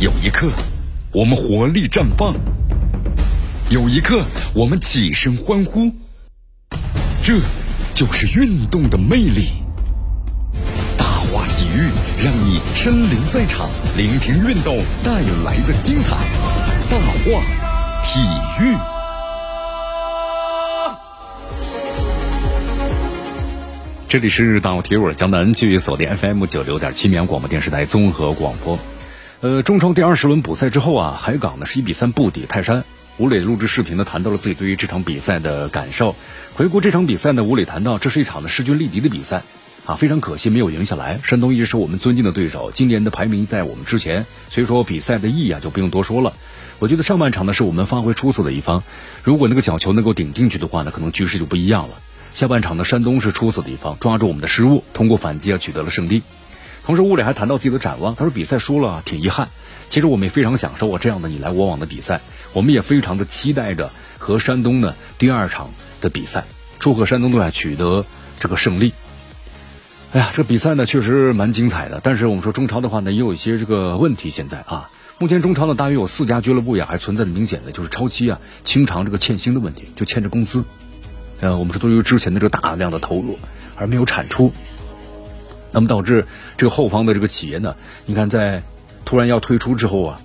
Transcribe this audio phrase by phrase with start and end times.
[0.00, 0.50] 有一刻，
[1.12, 2.34] 我们活力绽放；
[3.70, 5.92] 有一刻，我们起身欢呼。
[7.22, 7.40] 这
[7.94, 9.52] 就是运动的魅力。
[10.98, 11.88] 大话体育
[12.22, 16.16] 让你身临赛场，聆听运动带来的精彩。
[16.90, 17.40] 大话
[18.02, 18.20] 体
[18.60, 18.76] 育。
[24.08, 28.76] 这里是大话体育江南，继续锁定 FM 九六点七绵阳广播电视台综合广播。
[29.44, 32.82] 呃，中超第二十轮补赛之后啊，海港呢是一比三不敌泰山。
[33.18, 36.16] 吴磊录制视频呢，谈到了自己对于这场比赛的感受。
[36.54, 39.42] 回顾这场比赛呢，吴磊谈到，这是一场呢势均力敌的比赛
[39.84, 41.20] 啊，非常可惜没有赢下来。
[41.22, 46.32] 山东一直是我们尊敬的对手，今年的排名在我们之前，所以说比赛的意义啊就不用多说了。
[46.78, 48.82] 我觉得上半场呢是我们发挥出色的一方，
[49.24, 51.96] 如果那个角球能够顶进去的话呢，可能局势就不一样了。
[52.32, 56.22] 下半场呢，山东是出色的一方，抓住我们的失误，通过反击啊取得了胜利。
[56.86, 58.14] 同时，吴磊还谈到自己的展望。
[58.14, 59.48] 他说：“比赛输了挺遗憾，
[59.88, 62.20] 其实我们也非常享受啊这样的你来我往的比赛。
[62.52, 66.44] 我们也非常的期待着和山东呢第二场的比赛，
[66.78, 68.04] 祝贺山东队取得
[68.38, 68.92] 这个胜利。”
[70.12, 72.00] 哎呀，这比赛呢确实蛮精彩的。
[72.02, 74.30] 但是我们说中超的话呢，也有一些这个问题。
[74.30, 80.64] 现在啊，目前中超呢大约有四家俱乐部呀，还存在着明显的就是超期啊、清偿这个欠薪的问题，就欠着工资。
[81.40, 83.38] 呃，我们是对于之前的这个大量的投入
[83.74, 84.52] 而没有产出。
[85.74, 87.74] 那么导致这个后方的这个企业呢，
[88.06, 88.62] 你看在
[89.04, 90.20] 突然要退出之后啊，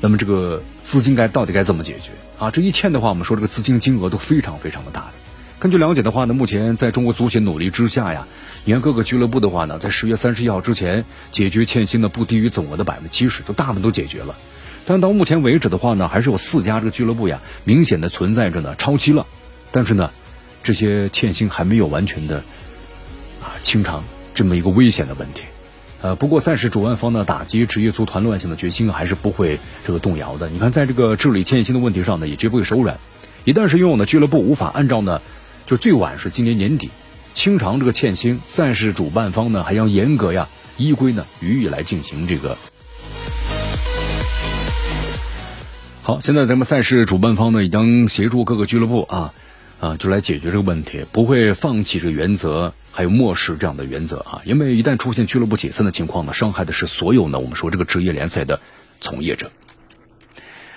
[0.00, 2.50] 那么这个资金该到底该怎么解决啊？
[2.50, 5.12] 这一欠的话，我们说这个资金金额都非常非常的大的。
[5.58, 8.26] 根据了解的话呢，目前在中国足协努力之下呀，
[8.64, 14.34] 你看各个俱乐部的话呢，在十月三十一号之前解决欠薪的不低于总额的百分之七十，就大部分都解决了。
[14.86, 19.26] 但到目前为止的话呢，还是有四家这个俱乐部呀，明显的存在着呢超期了，
[19.72, 20.10] 但是呢，
[20.62, 22.38] 这些欠薪还没有完全的
[23.42, 24.02] 啊清偿。
[24.36, 25.44] 这么一个危险的问题，
[26.02, 30.50] 呃，不过赛事主办方呢打击职业足团乱象的决心还是不会这个动摇的。
[30.50, 33.00] 你看，在这个治理欠薪的问题上呢，也绝不会手软。
[33.46, 35.22] 一旦是拥有的俱乐部无法按照呢，
[35.64, 36.90] 就最晚是今年年底
[37.32, 42.58] 清偿这个欠薪，赛事主办方呢还要严格呀依规呢予以来进行这个。
[46.02, 49.32] 好，现在咱们赛事主办方呢已经协助各个俱乐部啊
[49.80, 52.74] 啊，就来解决这个问题，不会放弃这个原则。
[52.96, 58.58] 还有漠视这样的原则啊，因为一旦出现俱乐部解散的情况呢，伤害的是所有呢我们说这个职业联赛的
[59.02, 59.50] 从业者。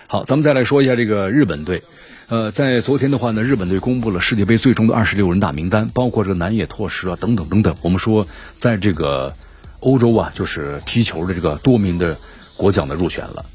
[0.07, 1.81] 好，咱们再来说一下这个日本队，
[2.27, 7.77] 呃，在昨天的话呢，日本队公布了世界杯最终的二十六人大名单，包括这个南野拓实啊等等等等。
[7.81, 9.33] 我们说，在这个
[9.79, 12.17] 欧洲啊，就是踢球的这个多名的
[12.57, 13.45] 国脚的入选了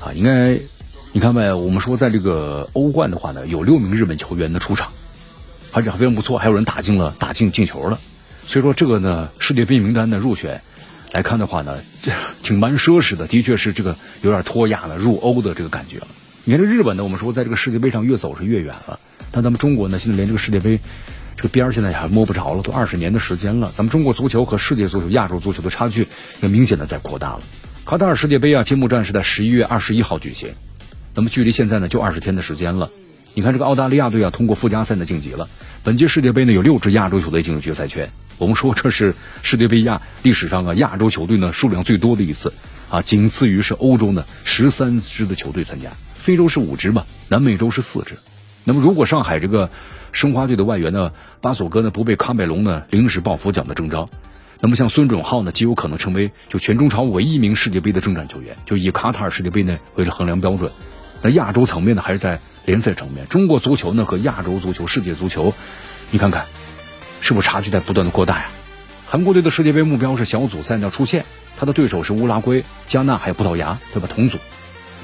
[0.00, 0.58] 啊，应该
[1.12, 1.52] 你看呗？
[1.52, 4.90] 我们说在这个欧冠的话呢，有六名日本球员的出场。
[5.72, 7.98] 而且还非常不错，还有人打进了打进进球了，
[8.46, 10.62] 所以说这个呢，世界杯名单的入选
[11.12, 12.12] 来看的话呢，这
[12.42, 16.00] 挺蛮奢侈的，的确是这个有点脱亚了入欧的这个感觉。
[16.44, 18.98] 你看这日本呢，我们说在这个世界杯上越走是越远了，
[19.30, 20.80] 但咱们中国呢，现在连这个世界杯
[21.36, 26.08] 这个边儿现在还摸不着了，都二十年的时间了，咱们中国足球和世界足球、亚洲足球的差距
[26.40, 27.40] 也明显的在扩大了。
[27.84, 30.50] 卡塔尔世界杯啊，揭幕战是在十一月二十一号举行，
[31.14, 32.90] 那么距离现在呢就二十天的时间了。
[33.38, 35.48] 你看这个澳大利亚队啊，通过附加赛呢晋级了。
[35.84, 38.10] 本届世界杯呢，有六支亚洲球队进入决赛圈。
[38.36, 42.52] 我们说这是世界杯亚历史上啊亚洲球队呢数量最多的一次
[42.90, 48.16] 啊，仅次于是欧洲呢十三支的球队参加，非洲是五支嘛，南美洲是四支。
[48.64, 49.70] 那么如果上海这个
[50.10, 54.10] 申花队的外援呢巴索哥呢不被喀麦隆呢临时抱佛脚的征召，
[54.58, 60.72] 那么像孙准浩呢极有可能成为就全中超唯一一名世界杯的征战球员，就以卡塔尔世界杯呢为了衡量标准。
[61.22, 63.26] 那亚洲层面呢，还是在联赛层面。
[63.28, 65.54] 中国足球呢和亚洲足球、世界足球，
[66.10, 66.44] 你看看，
[67.22, 68.44] 是不是差距在不断的扩大呀？
[69.06, 71.24] 韩国队的世界杯目标是小组赛要出线，
[71.58, 74.08] 他的对手是乌拉圭、加纳还有葡萄牙，对吧？
[74.14, 74.36] 同组。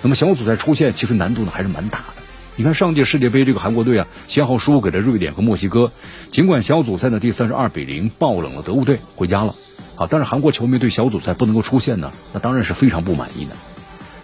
[0.03, 2.22] 那么小组赛出线其实难度呢还是蛮大的。
[2.56, 5.91] 你看上届世界杯这个韩国队啊，先后输给了瑞典和墨西哥，
[6.30, 9.54] 尽管小组赛的第三十二比零爆冷了德国队，回家了。
[9.97, 13.56] 啊，但是韩国球迷对小组赛不能够出线呢，那当然是非常不满意的。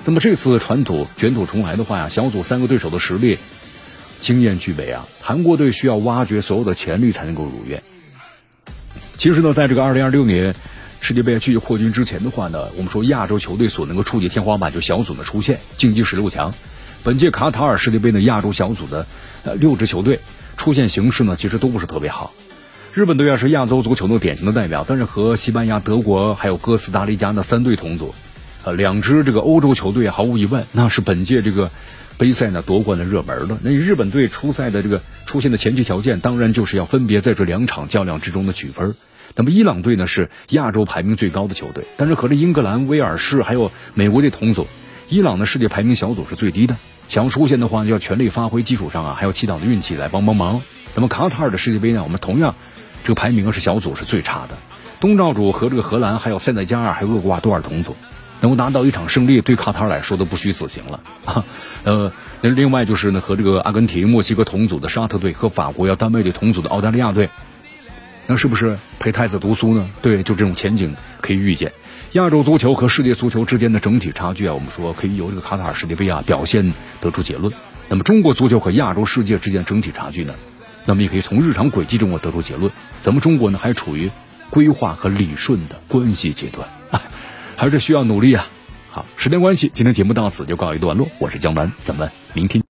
[0.05, 3.38] 那么这次传统卷土重来的话呀，小组三个对手的实力、
[4.20, 7.82] 经验具备啊，韩国队需要挖掘所有的潜力才能够如愿。
[9.19, 10.55] 其实呢，在这个二零二六年
[11.00, 16.55] 世界杯继续扩军之前的话呢，我们说亚洲球队所能够触及天花板就小组的出现，晋级十六强。
[17.05, 19.06] 本届卡塔尔世界杯的亚洲小组的
[19.44, 20.19] 呃六支球队
[20.56, 22.32] 出现形势呢，其实都不是特别好。
[22.94, 28.14] 日本队啊是亚洲足球的典型的代表，但是和西班牙、德国还有哥斯达黎加的三队同组。
[28.65, 31.71] 呃，两支这个欧洲球队毫无疑问，那是本届这个
[32.19, 33.59] 杯赛呢夺冠的热门了。
[33.62, 38.95] 那日本队出赛的这个出现的前提条件，当然就是要分别在这两场较量之中的取分。
[39.35, 44.67] 那么伊朗队呢是亚洲排名最高的球队，但是和这英格兰、威尔士还有美国队同组，
[45.09, 46.77] 伊朗的世界排名小组是最低的，
[47.09, 50.61] 想要出线的话，就要全力发挥，基础上啊还要祈祷的运气来帮帮忙。
[50.95, 52.56] 那么卡塔尔的世界杯呢，我们同样
[53.05, 54.59] 这个排名是小组是最差的，
[55.01, 57.97] 东道主和这个荷兰还有塞内加尔还有厄瓜多尔同组，
[58.41, 61.45] 能够拿到一场胜利，对卡塔尔来说都不虚此行了啊。
[61.85, 67.29] 呃，那另外就是呢和这个阿根廷、墨西哥同组的沙特队和法国要单位队同组的澳大利亚队。
[68.27, 69.91] 那是不是陪太子读书呢？
[70.03, 71.73] 对，就这种前景可以预见。
[72.13, 77.53] 亚洲足球和世界足球之间的整体差距啊，我们说可以由这个卡塔尔世界杯啊表现得出结论。
[77.89, 80.35] 那么中国足球和亚洲世界之间整体差距呢？
[80.87, 82.71] 那么也可以从日常轨迹中啊得出结论。
[83.03, 84.11] 咱们中国呢还处于
[84.51, 86.69] 规划和理顺的关系阶段，
[87.61, 88.49] 还是需要努力啊。
[88.89, 91.07] 好，时间关系，今天节目到此就告一段落。
[91.19, 92.59] 我是江南，咱们明天。